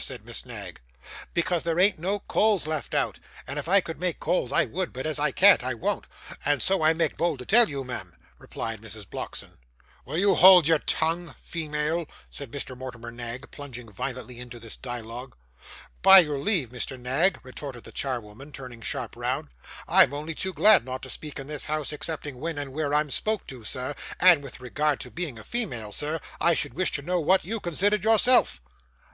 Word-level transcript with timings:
said 0.00 0.26
Miss 0.26 0.44
Knag. 0.44 0.80
'Because 1.34 1.62
there 1.62 1.78
arn't 1.78 2.00
no 2.00 2.18
coals 2.18 2.66
left 2.66 2.94
out, 2.94 3.20
and 3.46 3.60
if 3.60 3.68
I 3.68 3.80
could 3.80 4.00
make 4.00 4.18
coals 4.18 4.50
I 4.50 4.64
would, 4.64 4.92
but 4.92 5.06
as 5.06 5.20
I 5.20 5.30
can't 5.30 5.62
I 5.62 5.72
won't, 5.74 6.08
and 6.44 6.60
so 6.60 6.82
I 6.82 6.92
make 6.94 7.16
bold 7.16 7.38
to 7.38 7.46
tell 7.46 7.68
you, 7.68 7.84
Mem,' 7.84 8.16
replied 8.40 8.80
Mrs. 8.82 9.06
Blockson. 9.08 9.56
'Will 10.04 10.18
you 10.18 10.34
hold 10.34 10.66
your 10.66 10.80
tongue 10.80 11.36
female?' 11.38 12.06
said 12.28 12.50
Mr. 12.50 12.76
Mortimer 12.76 13.12
Knag, 13.12 13.52
plunging 13.52 13.88
violently 13.88 14.40
into 14.40 14.58
this 14.58 14.76
dialogue. 14.76 15.36
'By 16.02 16.18
your 16.18 16.38
leave, 16.40 16.70
Mr. 16.70 16.98
Knag,' 17.00 17.38
retorted 17.44 17.84
the 17.84 17.92
charwoman, 17.92 18.50
turning 18.50 18.80
sharp 18.80 19.14
round. 19.14 19.46
'I'm 19.86 20.12
only 20.12 20.34
too 20.34 20.52
glad 20.52 20.84
not 20.84 21.02
to 21.02 21.08
speak 21.08 21.38
in 21.38 21.46
this 21.46 21.66
house, 21.66 21.92
excepting 21.92 22.40
when 22.40 22.58
and 22.58 22.72
where 22.72 22.92
I'm 22.92 23.12
spoke 23.12 23.46
to, 23.46 23.62
sir; 23.62 23.94
and 24.18 24.42
with 24.42 24.58
regard 24.58 24.98
to 25.02 25.10
being 25.12 25.38
a 25.38 25.44
female, 25.44 25.92
sir, 25.92 26.18
I 26.40 26.54
should 26.54 26.74
wish 26.74 26.90
to 26.94 27.02
know 27.02 27.20
what 27.20 27.44
you 27.44 27.60
considered 27.60 28.02
yourself? 28.02 28.60